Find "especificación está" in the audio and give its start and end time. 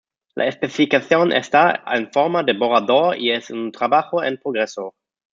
0.47-1.83